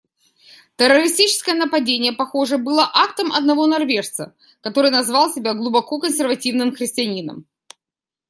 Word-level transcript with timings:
Террористическое 0.77 1.53
нападение, 1.53 2.11
похоже, 2.11 2.57
было 2.57 2.89
актом 2.91 3.31
одного 3.31 3.67
норвежца, 3.67 4.33
который 4.61 4.89
назвал 4.89 5.31
себя 5.31 5.53
глубоко 5.53 5.99
консервативным 5.99 6.75
христианином. 6.75 7.45